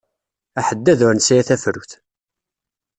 [0.59, 1.91] Aḥeddad ur nesɛi tafrut!